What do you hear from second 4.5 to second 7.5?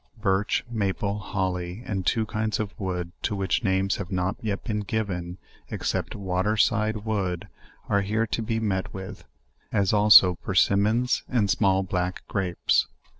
been given, ex cept "water side wood,"